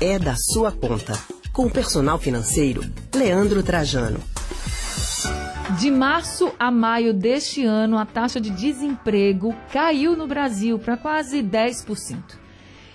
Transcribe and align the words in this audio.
é 0.00 0.18
da 0.18 0.36
sua 0.36 0.70
conta. 0.70 1.12
Com 1.52 1.66
o 1.66 1.70
personal 1.70 2.18
financeiro, 2.18 2.82
Leandro 3.14 3.62
Trajano. 3.64 4.20
De 5.78 5.90
março 5.90 6.52
a 6.58 6.70
maio 6.70 7.12
deste 7.12 7.64
ano, 7.64 7.98
a 7.98 8.06
taxa 8.06 8.40
de 8.40 8.50
desemprego 8.50 9.52
caiu 9.72 10.16
no 10.16 10.26
Brasil 10.26 10.78
para 10.78 10.96
quase 10.96 11.42
10%. 11.42 12.38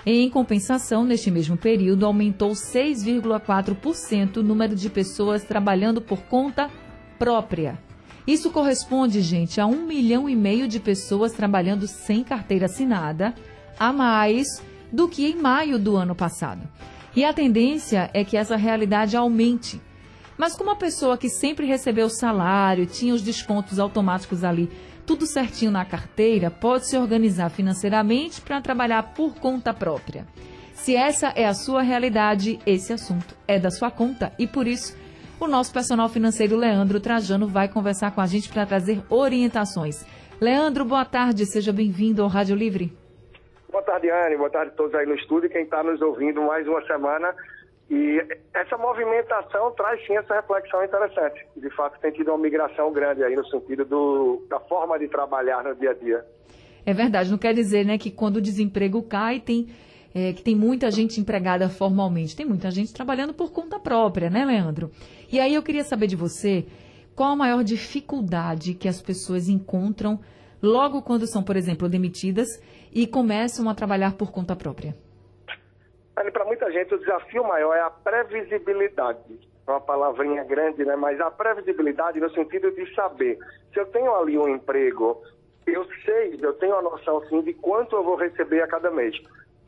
Em 0.06 0.30
compensação, 0.30 1.04
neste 1.04 1.30
mesmo 1.30 1.58
período, 1.58 2.06
aumentou 2.06 2.52
6,4% 2.52 4.38
o 4.38 4.44
número 4.44 4.76
de 4.76 4.90
pessoas 4.90 5.44
trabalhando 5.44 6.02
por 6.02 6.22
conta 6.24 6.70
própria. 7.20 7.78
Isso 8.26 8.50
corresponde, 8.50 9.22
gente, 9.22 9.60
a 9.60 9.66
um 9.66 9.86
milhão 9.86 10.30
e 10.30 10.36
meio 10.36 10.70
de 10.70 10.80
pessoas 10.80 11.34
trabalhando 11.34 11.86
sem 11.86 12.24
carteira 12.24 12.66
assinada, 12.66 13.34
a 13.78 13.92
mais 13.92 14.62
do 14.92 15.10
que 15.10 15.26
em 15.26 15.36
maio 15.36 15.78
do 15.78 15.98
ano 15.98 16.16
passado. 16.16 16.68
E 17.16 17.24
a 17.24 17.34
tendência 17.34 18.10
é 18.14 18.24
que 18.24 18.38
essa 18.38 18.56
realidade 18.56 19.16
aumente. 19.16 19.82
Mas 20.38 20.56
como 20.56 20.72
a 20.72 20.76
pessoa 20.76 21.18
que 21.18 21.30
sempre 21.30 21.66
recebeu 21.66 22.10
salário, 22.10 22.86
tinha 22.86 23.14
os 23.14 23.22
descontos 23.22 23.80
automáticos 23.80 24.44
ali 24.44 24.70
tudo 25.06 25.26
certinho 25.26 25.72
na 25.72 25.86
carteira, 25.86 26.50
pode 26.50 26.88
se 26.88 26.98
organizar 26.98 27.50
financeiramente 27.50 28.42
para 28.42 28.62
trabalhar 28.62 29.14
por 29.14 29.36
conta 29.36 29.74
própria. 29.74 30.26
Se 30.74 30.96
essa 30.96 31.28
é 31.36 31.46
a 31.46 31.54
sua 31.54 31.82
realidade, 31.82 32.60
esse 32.66 32.92
assunto 32.92 33.36
é 33.48 33.60
da 33.60 33.70
sua 33.70 33.92
conta 33.92 34.34
e 34.40 34.48
por 34.48 34.68
isso 34.68 34.96
o 35.40 35.48
nosso 35.48 35.72
personal 35.72 36.10
financeiro 36.10 36.56
Leandro 36.56 37.00
Trajano 37.00 37.48
vai 37.48 37.68
conversar 37.68 38.12
com 38.12 38.22
a 38.22 38.28
gente 38.28 38.50
para 38.50 38.66
trazer 38.66 39.04
orientações. 39.10 40.06
Leandro, 40.40 40.84
boa 40.86 41.06
tarde, 41.06 41.46
seja 41.46 41.72
bem-vindo 41.72 42.24
ao 42.24 42.28
Rádio 42.28 42.56
Livre. 42.56 43.03
Tarde, 43.94 44.10
Anne, 44.10 44.38
boa 44.38 44.50
tarde 44.50 44.72
a 44.72 44.76
todos 44.76 44.96
aí 44.96 45.06
no 45.06 45.14
estúdio 45.14 45.46
e 45.46 45.50
quem 45.52 45.66
está 45.66 45.84
nos 45.84 46.02
ouvindo 46.02 46.42
mais 46.42 46.68
uma 46.68 46.84
semana 46.88 47.32
e 47.92 48.26
essa 48.52 48.76
movimentação 48.76 49.70
traz 49.74 50.04
sim 50.08 50.18
essa 50.18 50.34
reflexão 50.34 50.84
interessante. 50.84 51.46
De 51.56 51.70
fato, 51.76 52.00
tem 52.00 52.12
tido 52.12 52.30
uma 52.30 52.40
migração 52.40 52.92
grande 52.92 53.24
aí 53.24 53.36
no 53.36 53.46
sentido 53.46 53.86
do, 53.86 54.48
da 54.50 54.60
forma 54.62 54.98
de 54.98 55.08
trabalhar 55.08 55.64
no 55.64 55.76
dia 55.76 55.92
a 55.92 55.94
dia. 55.94 56.26
É 56.84 56.92
verdade, 56.92 57.30
não 57.30 57.38
quer 57.38 57.54
dizer 57.54 57.86
né, 57.86 58.00
que 58.00 58.10
quando 58.10 58.38
o 58.38 58.42
desemprego 58.42 59.04
cai, 59.04 59.40
tem, 59.40 59.68
é, 60.16 60.34
que 60.34 60.42
tem 60.42 60.56
muita 60.56 60.90
gente 60.90 61.22
empregada 61.22 61.70
formalmente. 61.70 62.36
Tem 62.36 62.48
muita 62.48 62.72
gente 62.72 62.92
trabalhando 62.92 63.32
por 63.32 63.52
conta 63.52 63.80
própria, 63.80 64.28
né, 64.28 64.44
Leandro? 64.44 64.90
E 65.32 65.40
aí 65.40 65.54
eu 65.54 65.62
queria 65.62 65.84
saber 65.84 66.08
de 66.08 66.16
você 66.16 66.66
qual 67.16 67.34
a 67.34 67.36
maior 67.36 67.64
dificuldade 67.64 68.74
que 68.74 68.88
as 68.88 69.00
pessoas 69.00 69.48
encontram 69.48 70.20
logo 70.64 71.02
quando 71.02 71.28
são, 71.28 71.44
por 71.44 71.58
exemplo, 71.58 71.90
demitidas 71.90 72.48
e 72.92 73.06
começam 73.06 73.70
a 73.70 73.76
trabalhar 73.76 74.14
por 74.14 74.32
conta 74.32 74.56
própria. 74.56 74.96
Para 76.16 76.46
muita 76.46 76.72
gente, 76.72 76.96
o 76.96 77.00
desafio 77.00 77.44
maior 77.44 77.76
é 77.76 77.82
a 77.82 77.90
previsibilidade. 77.90 79.40
É 79.68 79.72
uma 79.72 79.82
palavrinha 79.82 80.44
grande, 80.44 80.86
né? 80.86 80.96
Mas 80.96 81.20
a 81.20 81.30
previsibilidade 81.30 82.20
no 82.20 82.30
sentido 82.32 82.72
de 82.72 82.94
saber. 82.96 83.38
Se 83.74 83.80
eu 83.80 83.86
tenho 83.88 84.14
ali 84.16 84.38
um 84.38 84.48
emprego, 84.48 85.22
eu 85.66 85.86
sei, 86.06 86.38
eu 86.42 86.54
tenho 86.54 86.76
a 86.76 86.82
noção, 86.82 87.22
sim, 87.28 87.42
de 87.42 87.54
quanto 87.54 87.96
eu 87.96 88.04
vou 88.04 88.16
receber 88.16 88.62
a 88.62 88.68
cada 88.68 88.92
mês. 88.92 89.16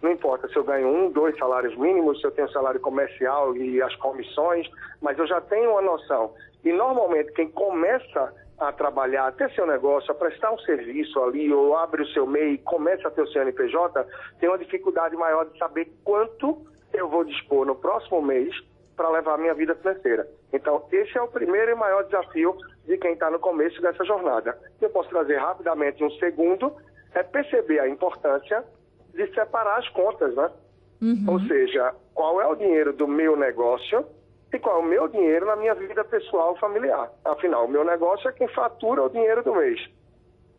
Não 0.01 0.11
importa 0.11 0.47
se 0.47 0.55
eu 0.55 0.63
ganho 0.63 0.88
um, 0.88 1.11
dois 1.11 1.38
salários 1.38 1.75
mínimos, 1.77 2.19
se 2.19 2.27
eu 2.27 2.31
tenho 2.31 2.51
salário 2.51 2.79
comercial 2.79 3.55
e 3.55 3.81
as 3.81 3.95
comissões, 3.95 4.69
mas 5.02 5.17
eu 5.17 5.27
já 5.27 5.41
tenho 5.41 5.71
uma 5.71 5.81
noção. 5.81 6.33
E 6.63 6.71
normalmente 6.71 7.31
quem 7.33 7.49
começa 7.49 8.33
a 8.57 8.71
trabalhar, 8.71 9.27
a 9.27 9.31
ter 9.31 9.52
seu 9.52 9.67
negócio, 9.67 10.11
a 10.11 10.15
prestar 10.15 10.52
um 10.52 10.59
serviço 10.59 11.21
ali, 11.21 11.52
ou 11.52 11.75
abre 11.75 12.03
o 12.03 12.07
seu 12.07 12.25
MEI 12.25 12.53
e 12.53 12.57
começa 12.59 13.07
a 13.07 13.11
ter 13.11 13.21
o 13.21 13.27
seu 13.27 13.43
CNPJ, 13.43 14.05
tem 14.39 14.49
uma 14.49 14.57
dificuldade 14.57 15.15
maior 15.15 15.45
de 15.45 15.57
saber 15.57 15.91
quanto 16.03 16.57
eu 16.93 17.09
vou 17.09 17.23
dispor 17.23 17.65
no 17.65 17.75
próximo 17.75 18.21
mês 18.21 18.55
para 18.95 19.09
levar 19.09 19.33
a 19.33 19.37
minha 19.37 19.53
vida 19.53 19.75
financeira. 19.75 20.27
Então, 20.53 20.85
esse 20.91 21.17
é 21.17 21.21
o 21.21 21.27
primeiro 21.27 21.71
e 21.71 21.75
maior 21.75 22.03
desafio 22.03 22.55
de 22.85 22.97
quem 22.97 23.13
está 23.13 23.30
no 23.30 23.39
começo 23.39 23.81
dessa 23.81 24.05
jornada. 24.05 24.57
Eu 24.80 24.89
posso 24.89 25.09
trazer 25.09 25.37
rapidamente 25.37 26.03
um 26.03 26.11
segundo, 26.11 26.73
é 27.14 27.23
perceber 27.23 27.80
a 27.80 27.89
importância 27.89 28.64
de 29.15 29.33
separar 29.33 29.80
as 29.80 29.87
contas, 29.89 30.36
né? 30.36 30.52
Uhum. 31.02 31.26
Ou 31.27 31.39
seja, 31.42 31.93
qual 32.14 32.42
é 32.42 32.48
o 32.48 32.55
dinheiro 32.55 32.93
do 32.93 33.08
meu 33.08 33.36
negócio 33.36 34.05
e 34.53 34.59
qual 34.59 34.81
é 34.81 34.86
o 34.86 34.87
meu 34.87 35.08
dinheiro 35.08 35.45
na 35.45 35.55
minha 35.55 35.76
vida 35.76 36.03
pessoal 36.03 36.55
familiar. 36.58 37.11
Afinal, 37.23 37.65
o 37.65 37.70
meu 37.70 37.83
negócio 37.83 38.30
é 38.30 38.33
quem 38.33 38.48
fatura 38.49 39.03
o 39.03 39.09
dinheiro 39.09 39.43
do 39.43 39.55
mês. 39.55 39.80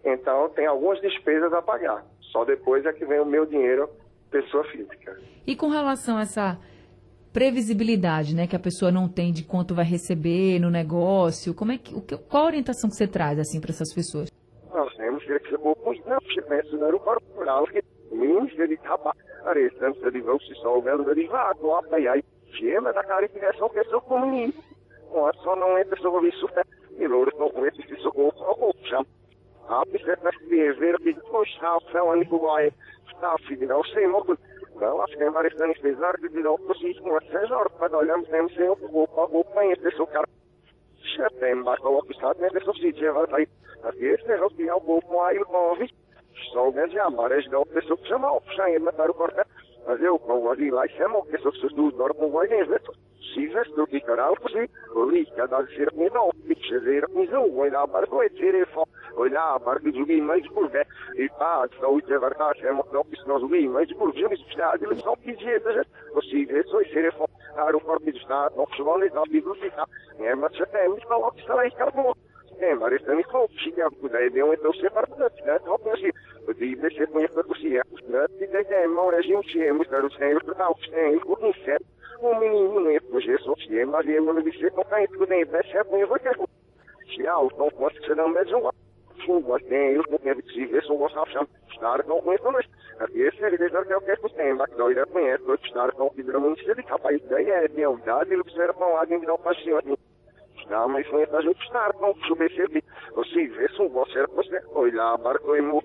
Então, 0.05 0.49
tem 0.51 0.67
algumas 0.67 1.01
despesas 1.01 1.53
a 1.53 1.63
pagar. 1.63 2.05
Só 2.33 2.45
depois 2.45 2.85
é 2.85 2.93
que 2.93 3.05
vem 3.05 3.21
o 3.21 3.27
meu 3.27 3.47
dinheiro 3.47 3.89
pessoa 4.31 4.65
física. 4.65 5.19
E 5.47 5.57
com 5.57 5.69
relação 5.69 6.19
a 6.19 6.23
essa 6.23 6.59
previsibilidade, 7.33 8.35
né, 8.35 8.47
que 8.47 8.57
a 8.57 8.59
pessoa 8.59 8.91
não 8.91 9.09
tem 9.09 9.33
de 9.33 9.45
quanto 9.45 9.75
vai 9.75 9.85
receber 9.85 10.59
no 10.59 10.71
negócio, 10.71 11.55
como 11.55 11.73
é 11.73 11.79
que, 11.79 11.95
o 11.95 12.01
que 12.01 12.17
qual 12.17 12.45
a 12.45 12.47
orientação 12.47 12.89
que 12.89 12.97
você 12.97 13.07
traz 13.07 13.39
assim 13.39 13.61
para 13.61 13.71
essas 13.71 13.93
pessoas? 13.95 14.31
Nós 14.73 14.95
temos 14.97 15.23
que 15.25 15.57
não 16.07 16.19
corporal 17.07 17.65
que 18.09 18.15
menos 18.15 18.55
de 18.55 18.77
trabalho, 18.79 19.19
a 19.45 19.53
restância 19.53 20.11
de 20.11 20.21
você 20.21 20.55
só 20.57 20.81
vendo 20.81 21.15
de 21.15 21.27
vago, 21.27 21.75
aí 22.09 22.23
Chega 22.53 22.93
da 22.93 23.05
clarificação 23.05 23.69
que 23.69 23.85
sou 23.85 24.01
comigo. 24.01 24.55
Só 25.43 25.57
não 25.57 25.77
é 25.77 25.85
pessoa 25.85 26.27
isso 26.27 26.49
e 26.99 27.07
louro 27.07 27.31
não 27.39 27.51
conhece 27.51 27.83
se 27.83 27.97
socorro 27.97 28.33
ao 28.45 28.73
chão. 28.85 29.07
A 29.69 29.85
pessoa 29.87 30.17
que 30.17 30.73
ver 30.73 30.99
que 30.99 31.15
puxa 31.15 31.77
o 31.77 31.81
céu 31.93 32.11
ali 32.13 32.25
com 32.27 32.37
o 32.37 32.73
está 33.09 33.37
filho 33.47 33.69
não 33.69 33.83
sei 33.85 34.07
muito 34.07 34.39
não 34.77 35.03
acho 35.03 35.17
que 35.17 35.23
é 35.23 35.31
várias 35.31 35.61
anos 35.61 35.79
pesar 35.79 36.17
de 36.19 36.29
não 36.41 36.57
possível 36.59 37.03
com 37.03 37.17
essas 37.17 37.51
horas 37.51 37.73
para 37.73 37.97
olharmos 37.97 38.29
nem 38.29 38.49
sei 38.51 38.69
o 38.69 38.77
que 38.77 38.87
vou 38.87 39.07
vou 39.07 39.45
conhecer 39.45 39.93
seu 39.95 40.07
cara. 40.07 40.29
Já 41.17 41.29
tem 41.31 41.55
mais 41.57 41.81
o 41.81 42.03
que 42.03 42.13
está 42.13 42.33
dentro 42.35 42.61
desse 42.61 42.81
sítio 42.81 43.13
vai 43.15 43.27
aí 43.33 43.49
aqui 43.85 44.05
este 44.05 44.33
é 44.33 44.45
o 44.45 44.51
que 44.51 44.69
é 44.69 44.75
o 44.75 44.81
bom 44.81 45.23
aí 45.25 45.39
com 45.45 45.73
o 45.73 45.77
só 45.77 46.06
mesmo 46.75 47.03
amar 47.03 47.33
é 47.33 47.41
não 47.49 47.65
pessoa 47.67 47.97
que 47.99 48.09
chama 48.09 48.33
o 48.33 48.43
chão 48.55 48.69
e 48.69 48.79
matar 48.79 49.11
o 49.11 49.15
corpo 49.15 49.41
mas 49.87 50.03
eu 50.03 50.21
ali 50.51 50.71
lá 50.71 50.87
chamo 50.89 51.25
que 51.27 51.39
sou 51.39 51.53
do 51.53 51.97
norte 51.97 52.27
vai 52.31 52.49
ver 52.49 52.83
se 53.33 53.47
vês 53.47 53.69
do 53.75 53.87
que 53.87 54.01
canal 54.01 54.35
posi 54.37 54.69
ali 54.95 55.27
cada 55.37 55.65
ser 55.69 55.93
me 55.95 56.11
não 56.11 56.31
piche 56.47 56.79
ver 56.81 57.09
me 57.11 57.27
não 57.29 57.51
vai 57.55 57.71
lá 57.71 57.87
para 57.87 58.13
o 58.13 58.23
etere 58.23 58.67
fo 58.67 58.87
olhar 59.15 59.61
para 59.61 59.81
que 59.81 59.93
joguei 59.93 60.21
mais 60.21 60.47
por 60.49 60.69
ver 60.71 60.87
e 61.15 61.29
pá 61.31 61.69
só 61.79 61.95
o 61.95 62.03
que 62.03 62.19
vai 62.19 62.35
cá 62.35 62.53
chamo 62.57 62.85
não 62.93 63.05
que 63.05 63.29
nós 63.29 63.41
joguei 63.41 63.69
mais 63.69 63.93
por 63.95 64.13
ver 64.13 64.33
isso 64.33 64.49
está 64.49 64.75
ele 64.81 64.97
só 64.97 65.15
pedir 65.17 65.63
você 66.13 66.45
vê 66.45 66.63
só 66.65 66.83
ser 66.85 67.13
fo 67.15 67.29
a 67.57 67.77
o 67.77 67.81
corpo 67.81 68.11
está 68.11 68.51
não 68.57 68.67
se 68.67 68.83
vale 68.83 69.09
não 69.11 69.23
biblioteca 69.25 69.87
é 70.19 70.35
mas 70.35 70.57
já 70.57 70.67
tem 70.67 70.89
muito 70.89 71.07
para 72.59 72.75
lá 72.75 72.91
que 72.91 72.97
está 72.97 73.13
aí 73.13 73.21
acabou 73.21 73.21
é, 73.21 73.21
mas 73.21 73.21
isso 73.21 73.21
não 73.21 73.21
é 73.21 73.23
só, 73.25 73.49
tinha, 73.49 73.89
daí 74.11 74.31
deu 74.31 74.53
então 74.55 74.73
separado, 74.75 75.17
né? 75.17 75.29
Então, 75.61 75.93
assim, 75.93 76.11
Liebe 76.59 76.89
reconhecer 76.89 77.09
e 78.41 78.87
mão 78.89 79.11
a 79.11 79.21
gente 79.21 79.63
é 79.63 79.73
muito 79.73 79.95
o 79.95 80.11
Senhor 80.13 80.43
para 80.45 80.71
o 80.71 80.77
o 81.27 81.37
o 82.21 82.35
menino 82.39 82.91
é 82.91 83.01
por 83.01 83.21
Jesus 83.21 83.67
que 83.67 83.79
é 83.79 83.85
mas 83.85 84.07
ele 84.07 84.21
não 84.21 84.41
disse 84.41 84.71
não 84.75 84.85
cai 84.85 85.07
tudo 85.09 85.27
nem 85.27 85.45
deixa 85.45 85.85
com 85.85 85.97
eu 85.99 86.09
vou 86.09 86.19
ter 86.19 86.35
há 87.27 87.41
o 87.41 87.51
não 87.59 87.69
posso 87.71 88.01
ser 88.05 88.17
não 88.17 88.29
mesmo 88.29 88.73
mas 89.49 89.63
tem 89.65 89.93
eu 89.93 90.05
não 90.09 90.19
quero 90.19 90.43
se 90.51 90.67
ver 90.67 90.83
só 90.85 90.95
gosta 90.95 91.25
de 91.25 91.75
estar 91.75 92.05
não 92.07 92.23
isso 92.33 92.53
mas 92.53 92.67
esse 93.15 93.45
é 93.45 93.51
dizer 93.51 93.71
que 93.71 93.93
eu 93.93 94.01
quero 94.01 94.23
que 94.23 94.35
tem 94.35 94.55
mas 94.55 94.71
não 94.77 94.91
ele 94.91 95.05
conhece 95.07 95.45
o 95.45 95.55
estar 95.55 95.93
com 95.93 96.11
que 96.11 96.23
não 96.23 96.57
se 96.57 96.71
ele 96.71 96.83
capaz 96.85 97.21
daí 97.29 97.51
é 97.51 97.69
lealdade 97.69 98.33
ele 98.33 98.43
precisa 98.43 98.73
para 98.73 98.87
um 98.87 98.95
lado 98.95 99.13
e 99.13 99.19
não 99.19 99.27
não 99.27 99.41
mas 99.45 99.63
foi 99.63 99.99
a 100.75 101.43
gente 101.43 101.63
estar 101.63 101.93
com 101.95 102.11
o 102.11 102.27
subscrever 102.27 102.83
você 103.15 103.47
vê 103.47 103.69
se 103.69 103.89
você 103.89 104.27
você 104.27 104.61
olhar 104.75 105.19
para 105.19 105.43
o 105.45 105.57
emo 105.57 105.83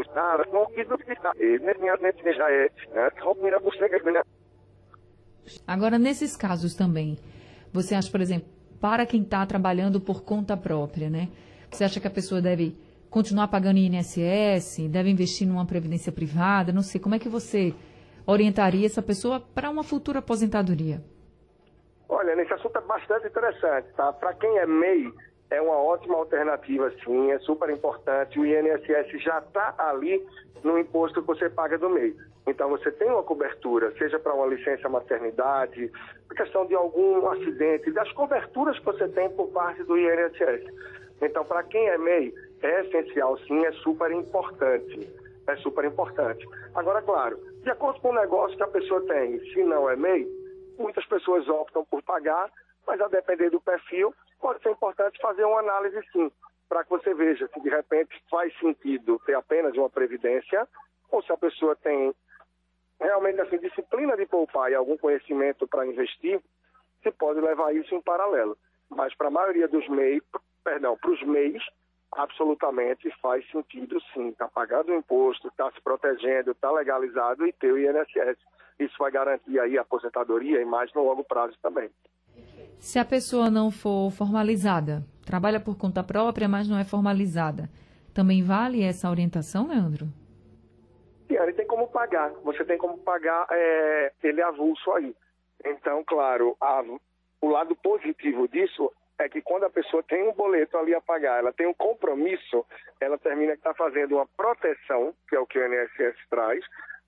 estar 0.00 0.44
com 0.46 0.66
que 0.66 0.84
do 0.84 0.96
que 0.98 1.12
está 1.12 1.32
né 1.34 2.34
já 2.34 2.50
é 2.50 2.70
né? 2.92 3.10
Como 3.20 3.60
você 3.60 3.88
que 3.88 4.22
Agora 5.66 5.98
nesses 5.98 6.36
casos 6.36 6.74
também 6.74 7.18
você 7.72 7.94
acha 7.94 8.10
por 8.10 8.20
exemplo 8.20 8.48
para 8.80 9.06
quem 9.06 9.22
está 9.22 9.44
trabalhando 9.46 10.00
por 10.00 10.22
conta 10.22 10.56
própria 10.56 11.10
né? 11.10 11.28
Você 11.70 11.84
acha 11.84 12.00
que 12.00 12.06
a 12.06 12.10
pessoa 12.10 12.40
deve 12.40 12.76
continuar 13.10 13.48
pagando 13.48 13.78
INSS 13.78 14.88
deve 14.88 15.10
investir 15.10 15.46
numa 15.46 15.66
previdência 15.66 16.12
privada 16.12 16.72
não 16.72 16.82
sei 16.82 17.00
como 17.00 17.14
é 17.14 17.18
que 17.18 17.28
você 17.28 17.74
orientaria 18.26 18.86
essa 18.86 19.02
pessoa 19.02 19.40
para 19.40 19.70
uma 19.70 19.82
futura 19.82 20.20
aposentadoria 20.20 21.02
Olha, 22.08 22.36
nesse 22.36 22.52
assunto 22.52 22.76
é 22.76 22.82
bastante 22.82 23.26
interessante, 23.26 23.88
tá? 23.96 24.12
Para 24.12 24.34
quem 24.34 24.58
é 24.58 24.66
MEI, 24.66 25.12
é 25.50 25.60
uma 25.60 25.76
ótima 25.76 26.16
alternativa, 26.16 26.90
sim, 27.04 27.30
é 27.30 27.38
super 27.40 27.70
importante. 27.70 28.38
O 28.38 28.46
INSS 28.46 29.22
já 29.22 29.38
está 29.38 29.74
ali 29.78 30.24
no 30.62 30.78
imposto 30.78 31.20
que 31.20 31.26
você 31.26 31.48
paga 31.48 31.78
do 31.78 31.88
MEI. 31.88 32.14
Então 32.46 32.68
você 32.68 32.90
tem 32.92 33.08
uma 33.08 33.22
cobertura, 33.22 33.92
seja 33.96 34.18
para 34.18 34.34
uma 34.34 34.46
licença 34.46 34.88
maternidade, 34.88 35.90
questão 36.36 36.66
de 36.66 36.74
algum 36.74 37.26
acidente, 37.28 37.90
das 37.92 38.10
coberturas 38.12 38.78
que 38.78 38.84
você 38.84 39.08
tem 39.08 39.30
por 39.30 39.48
parte 39.48 39.82
do 39.84 39.96
INSS. 39.96 40.64
Então, 41.22 41.44
para 41.44 41.62
quem 41.62 41.88
é 41.88 41.96
MEI, 41.96 42.34
é 42.62 42.80
essencial, 42.80 43.38
sim, 43.38 43.64
é 43.64 43.72
super 43.72 44.10
importante. 44.10 45.08
É 45.46 45.56
super 45.56 45.84
importante. 45.84 46.46
Agora, 46.74 47.00
claro, 47.02 47.38
De 47.64 47.70
acordo 47.70 47.98
com 48.00 48.10
o 48.10 48.14
negócio 48.14 48.54
que 48.58 48.62
a 48.62 48.68
pessoa 48.68 49.00
tem, 49.06 49.40
se 49.52 49.62
não 49.62 49.88
é 49.88 49.96
MEI, 49.96 50.28
muitas 50.78 51.04
pessoas 51.06 51.48
optam 51.48 51.84
por 51.84 52.02
pagar, 52.02 52.50
mas 52.86 53.00
a 53.00 53.08
depender 53.08 53.50
do 53.50 53.60
perfil, 53.60 54.14
pode 54.40 54.62
ser 54.62 54.70
importante 54.70 55.20
fazer 55.20 55.44
uma 55.44 55.60
análise 55.60 56.00
sim, 56.12 56.30
para 56.68 56.84
que 56.84 56.90
você 56.90 57.14
veja 57.14 57.48
se 57.48 57.60
de 57.60 57.68
repente 57.68 58.22
faz 58.30 58.56
sentido 58.58 59.20
ter 59.24 59.34
apenas 59.34 59.74
uma 59.74 59.88
previdência 59.88 60.68
ou 61.10 61.22
se 61.22 61.32
a 61.32 61.36
pessoa 61.36 61.76
tem 61.76 62.14
realmente 63.00 63.40
assim 63.40 63.58
disciplina 63.58 64.16
de 64.16 64.26
poupar 64.26 64.70
e 64.70 64.74
algum 64.74 64.96
conhecimento 64.96 65.66
para 65.66 65.86
investir, 65.86 66.40
se 67.02 67.10
pode 67.12 67.40
levar 67.40 67.74
isso 67.74 67.94
em 67.94 68.00
paralelo. 68.00 68.56
Mas 68.88 69.14
para 69.14 69.28
a 69.28 69.30
maioria 69.30 69.68
dos 69.68 69.86
MEIs, 69.88 70.22
perdão, 70.62 70.96
para 70.96 71.10
os 71.10 71.22
MEIs, 71.22 71.62
absolutamente 72.12 73.10
faz 73.20 73.48
sentido 73.50 74.00
sim, 74.12 74.28
está 74.28 74.48
pagando 74.48 74.92
o 74.92 74.94
imposto, 74.94 75.48
está 75.48 75.70
se 75.72 75.80
protegendo, 75.80 76.52
está 76.52 76.70
legalizado 76.70 77.46
e 77.46 77.52
ter 77.52 77.72
o 77.72 77.78
INSS. 77.78 78.38
Isso 78.78 78.94
vai 78.98 79.10
garantir 79.10 79.58
aí 79.58 79.78
a 79.78 79.82
aposentadoria 79.82 80.60
e 80.60 80.64
mais 80.64 80.92
no 80.94 81.04
longo 81.04 81.24
prazo 81.24 81.54
também. 81.62 81.90
Se 82.78 82.98
a 82.98 83.04
pessoa 83.04 83.50
não 83.50 83.70
for 83.70 84.10
formalizada, 84.10 85.02
trabalha 85.24 85.60
por 85.60 85.76
conta 85.78 86.02
própria, 86.02 86.48
mas 86.48 86.68
não 86.68 86.78
é 86.78 86.84
formalizada, 86.84 87.68
também 88.12 88.42
vale 88.42 88.82
essa 88.82 89.08
orientação, 89.08 89.68
Leandro? 89.68 90.06
Sim, 91.26 91.36
ele 91.36 91.52
tem 91.52 91.66
como 91.66 91.88
pagar. 91.88 92.30
Você 92.44 92.64
tem 92.64 92.76
como 92.76 92.98
pagar 92.98 93.46
é, 93.50 94.12
ele 94.22 94.42
avulso 94.42 94.92
aí. 94.92 95.14
Então, 95.64 96.04
claro, 96.04 96.56
a, 96.60 96.82
o 97.40 97.48
lado 97.48 97.74
positivo 97.76 98.46
disso 98.48 98.92
é 99.18 99.28
que 99.28 99.40
quando 99.40 99.64
a 99.64 99.70
pessoa 99.70 100.02
tem 100.02 100.28
um 100.28 100.32
boleto 100.32 100.76
ali 100.76 100.94
a 100.94 101.00
pagar, 101.00 101.38
ela 101.38 101.52
tem 101.52 101.66
um 101.66 101.74
compromisso, 101.74 102.64
ela 103.00 103.16
termina 103.16 103.52
que 103.52 103.58
está 103.58 103.72
fazendo 103.72 104.16
uma 104.16 104.26
proteção, 104.26 105.14
que 105.28 105.36
é 105.36 105.40
o 105.40 105.46
que 105.46 105.58
o 105.58 105.66
INSS 105.66 106.16
traz, 106.28 106.64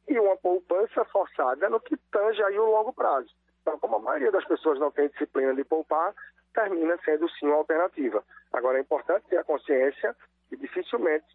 e 0.08 0.18
uma 0.18 0.36
poupança 0.36 1.04
forçada 1.06 1.68
no 1.68 1.80
que 1.80 1.96
tange 2.10 2.42
aí 2.42 2.58
o 2.58 2.70
longo 2.70 2.92
prazo. 2.92 3.34
Então, 3.62 3.78
como 3.78 3.96
a 3.96 4.00
maioria 4.00 4.30
das 4.30 4.44
pessoas 4.44 4.78
não 4.78 4.90
tem 4.90 5.08
disciplina 5.08 5.54
de 5.54 5.64
poupar, 5.64 6.14
termina 6.54 6.98
sendo 7.04 7.28
sim 7.30 7.46
uma 7.46 7.56
alternativa. 7.56 8.22
Agora, 8.52 8.78
é 8.78 8.80
importante 8.80 9.26
ter 9.28 9.38
a 9.38 9.44
consciência 9.44 10.14
que 10.48 10.56
dificilmente 10.56 11.26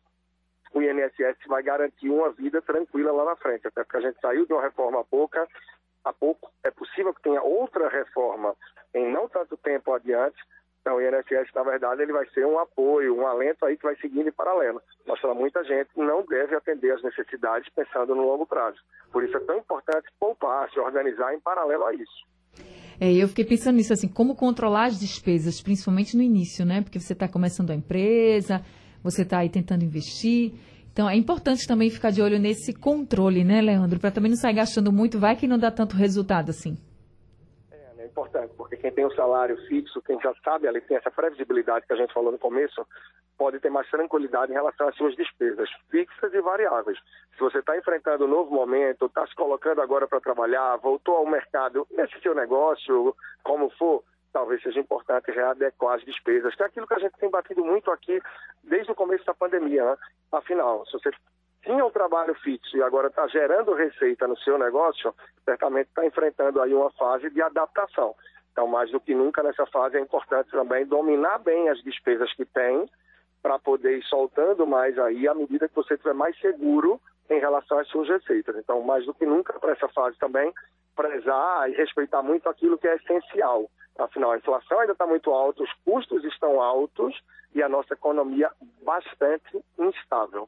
o 0.73 0.81
INSS 0.81 1.37
vai 1.47 1.61
garantir 1.61 2.09
uma 2.09 2.31
vida 2.31 2.61
tranquila 2.61 3.11
lá 3.11 3.25
na 3.25 3.35
frente, 3.35 3.67
até 3.67 3.83
porque 3.83 3.97
a 3.97 4.01
gente 4.01 4.19
saiu 4.21 4.45
de 4.45 4.53
uma 4.53 4.61
reforma 4.61 5.03
pouca, 5.03 5.47
há 6.03 6.13
pouco, 6.13 6.49
é 6.63 6.71
possível 6.71 7.13
que 7.13 7.21
tenha 7.21 7.41
outra 7.41 7.89
reforma 7.89 8.55
em 8.93 9.11
não 9.11 9.27
tanto 9.27 9.57
tempo 9.57 9.93
adiante, 9.93 10.41
então, 10.81 10.97
o 10.97 11.01
INSS, 11.01 11.53
na 11.53 11.61
verdade, 11.61 12.01
ele 12.01 12.11
vai 12.11 12.25
ser 12.29 12.43
um 12.45 12.57
apoio, 12.57 13.15
um 13.15 13.27
alento 13.27 13.63
aí 13.65 13.77
que 13.77 13.83
vai 13.83 13.95
seguindo 13.97 14.29
em 14.29 14.31
paralelo. 14.31 14.81
Mas 15.05 15.21
para 15.21 15.33
muita 15.35 15.63
gente 15.63 15.89
não 15.95 16.25
deve 16.25 16.55
atender 16.55 16.91
às 16.91 17.03
necessidades 17.03 17.71
pensando 17.75 18.15
no 18.15 18.23
longo 18.23 18.47
prazo. 18.47 18.77
Por 19.11 19.23
isso 19.23 19.37
é 19.37 19.39
tão 19.41 19.59
importante 19.59 20.07
poupar, 20.19 20.71
se 20.71 20.79
organizar 20.79 21.35
em 21.35 21.39
paralelo 21.39 21.85
a 21.85 21.93
isso. 21.93 22.25
É, 22.99 23.13
eu 23.13 23.27
fiquei 23.27 23.45
pensando 23.45 23.75
nisso, 23.75 23.93
assim, 23.93 24.07
como 24.07 24.35
controlar 24.35 24.85
as 24.85 24.99
despesas, 24.99 25.61
principalmente 25.61 26.17
no 26.17 26.23
início, 26.23 26.65
né? 26.65 26.81
Porque 26.81 26.99
você 26.99 27.13
está 27.13 27.27
começando 27.27 27.69
a 27.69 27.75
empresa, 27.75 28.61
você 29.03 29.21
está 29.21 29.39
aí 29.39 29.49
tentando 29.49 29.83
investir. 29.83 30.53
Então, 30.91 31.07
é 31.07 31.15
importante 31.15 31.67
também 31.67 31.91
ficar 31.91 32.09
de 32.09 32.23
olho 32.23 32.39
nesse 32.39 32.73
controle, 32.73 33.43
né, 33.43 33.61
Leandro? 33.61 33.99
Para 33.99 34.11
também 34.11 34.31
não 34.31 34.37
sair 34.37 34.55
gastando 34.55 34.91
muito, 34.91 35.19
vai 35.19 35.35
que 35.35 35.47
não 35.47 35.59
dá 35.59 35.69
tanto 35.69 35.95
resultado 35.95 36.49
assim 36.49 36.75
importante, 38.11 38.53
quem 38.77 38.91
tem 38.91 39.05
um 39.05 39.11
salário 39.11 39.57
fixo, 39.67 40.01
quem 40.01 40.19
já 40.21 40.33
sabe, 40.43 40.67
ali 40.67 40.81
tem 40.81 40.97
essa 40.97 41.11
previsibilidade 41.11 41.85
que 41.85 41.93
a 41.93 41.95
gente 41.95 42.13
falou 42.13 42.31
no 42.31 42.39
começo, 42.39 42.85
pode 43.37 43.59
ter 43.59 43.69
mais 43.69 43.89
tranquilidade 43.89 44.51
em 44.51 44.55
relação 44.55 44.87
às 44.87 44.95
suas 44.95 45.15
despesas 45.15 45.69
fixas 45.89 46.33
e 46.33 46.41
variáveis. 46.41 46.97
Se 47.33 47.39
você 47.39 47.59
está 47.59 47.77
enfrentando 47.77 48.25
um 48.25 48.29
novo 48.29 48.53
momento, 48.53 49.05
está 49.05 49.25
se 49.27 49.35
colocando 49.35 49.81
agora 49.81 50.07
para 50.07 50.21
trabalhar, 50.21 50.77
voltou 50.77 51.15
ao 51.15 51.25
mercado 51.25 51.87
nesse 51.91 52.19
seu 52.21 52.35
negócio, 52.35 53.15
como 53.43 53.69
for, 53.71 54.03
talvez 54.31 54.61
seja 54.61 54.79
importante 54.79 55.31
readequar 55.31 55.95
as 55.95 56.05
despesas, 56.05 56.55
que 56.55 56.63
é 56.63 56.65
aquilo 56.65 56.87
que 56.87 56.93
a 56.93 56.99
gente 56.99 57.17
tem 57.17 57.29
batido 57.29 57.65
muito 57.65 57.91
aqui 57.91 58.21
desde 58.63 58.91
o 58.91 58.95
começo 58.95 59.25
da 59.25 59.33
pandemia. 59.33 59.83
Né? 59.83 59.97
Afinal, 60.31 60.85
se 60.85 60.93
você 60.93 61.11
tinha 61.63 61.85
um 61.85 61.91
trabalho 61.91 62.33
fixo 62.35 62.75
e 62.75 62.83
agora 62.83 63.07
está 63.07 63.27
gerando 63.27 63.73
receita 63.73 64.27
no 64.27 64.37
seu 64.37 64.57
negócio, 64.57 65.13
certamente 65.45 65.87
está 65.87 66.05
enfrentando 66.05 66.61
aí 66.61 66.73
uma 66.73 66.91
fase 66.91 67.29
de 67.29 67.41
adaptação. 67.41 68.15
Então, 68.51 68.67
mais 68.67 68.91
do 68.91 68.99
que 68.99 69.15
nunca 69.15 69.41
nessa 69.41 69.65
fase 69.65 69.97
é 69.97 70.01
importante 70.01 70.51
também 70.51 70.85
dominar 70.85 71.39
bem 71.39 71.69
as 71.69 71.81
despesas 71.83 72.33
que 72.33 72.45
tem 72.45 72.89
para 73.41 73.57
poder 73.57 73.97
ir 73.97 74.03
soltando 74.03 74.67
mais 74.67 74.97
aí 74.99 75.27
à 75.27 75.33
medida 75.33 75.67
que 75.67 75.75
você 75.75 75.93
estiver 75.93 76.13
mais 76.13 76.37
seguro 76.39 76.99
em 77.29 77.39
relação 77.39 77.79
às 77.79 77.87
suas 77.87 78.07
receitas. 78.07 78.55
Então, 78.57 78.81
mais 78.81 79.05
do 79.05 79.13
que 79.13 79.25
nunca 79.25 79.57
para 79.59 79.71
essa 79.71 79.87
fase 79.87 80.17
também, 80.19 80.53
prezar 80.95 81.69
e 81.69 81.73
respeitar 81.73 82.21
muito 82.21 82.47
aquilo 82.49 82.77
que 82.77 82.87
é 82.87 82.95
essencial. 82.95 83.69
Afinal, 83.97 84.31
a 84.31 84.37
inflação 84.37 84.79
ainda 84.79 84.93
está 84.93 85.07
muito 85.07 85.31
alta, 85.31 85.63
os 85.63 85.73
custos 85.85 86.23
estão 86.25 86.61
altos 86.61 87.15
e 87.53 87.61
a 87.61 87.69
nossa 87.69 87.93
economia 87.93 88.51
bastante 88.83 89.63
instável. 89.79 90.47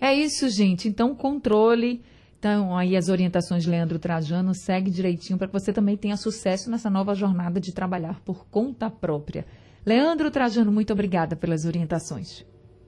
É 0.00 0.14
isso, 0.14 0.48
gente. 0.48 0.88
Então, 0.88 1.14
controle. 1.14 2.02
Então, 2.40 2.74
aí 2.74 2.96
as 2.96 3.10
orientações 3.10 3.64
de 3.64 3.70
Leandro 3.70 3.98
Trajano, 3.98 4.54
segue 4.54 4.90
direitinho 4.90 5.38
para 5.38 5.46
que 5.46 5.52
você 5.52 5.74
também 5.74 5.94
tenha 5.94 6.16
sucesso 6.16 6.70
nessa 6.70 6.88
nova 6.88 7.14
jornada 7.14 7.60
de 7.60 7.74
trabalhar 7.74 8.18
por 8.24 8.46
conta 8.50 8.88
própria. 8.88 9.44
Leandro 9.84 10.30
Trajano, 10.30 10.72
muito 10.72 10.90
obrigada 10.90 11.36
pelas 11.36 11.66
orientações. 11.66 12.46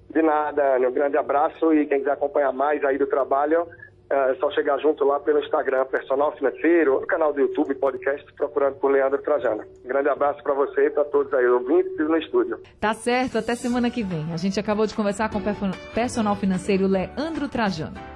De 0.08 0.22
nada, 0.22 0.76
Ana. 0.76 0.88
Um 0.88 0.92
grande 0.92 1.18
abraço 1.18 1.70
e 1.74 1.84
quem 1.84 1.98
quiser 1.98 2.12
acompanhar 2.12 2.50
mais 2.50 2.82
aí 2.82 2.96
do 2.96 3.06
trabalho, 3.06 3.66
é 4.08 4.34
só 4.36 4.50
chegar 4.52 4.78
junto 4.78 5.04
lá 5.04 5.20
pelo 5.20 5.38
Instagram, 5.40 5.84
Personal 5.84 6.32
Financeiro, 6.32 7.02
no 7.02 7.06
canal 7.06 7.30
do 7.34 7.40
YouTube, 7.40 7.74
podcast, 7.74 8.32
procurando 8.32 8.76
por 8.76 8.90
Leandro 8.90 9.20
Trajano. 9.20 9.64
Um 9.84 9.88
grande 9.88 10.08
abraço 10.08 10.42
para 10.42 10.54
você 10.54 10.86
e 10.86 10.90
para 10.90 11.04
todos 11.04 11.32
aí, 11.34 11.46
ouvintes 11.46 11.98
no 11.98 12.16
estúdio. 12.16 12.58
Tá 12.80 12.94
certo, 12.94 13.36
até 13.36 13.54
semana 13.54 13.90
que 13.90 14.02
vem. 14.02 14.32
A 14.32 14.38
gente 14.38 14.58
acabou 14.58 14.86
de 14.86 14.94
conversar 14.94 15.30
com 15.30 15.38
o 15.38 15.94
personal 15.94 16.36
financeiro 16.36 16.86
Leandro 16.86 17.50
Trajano. 17.50 18.12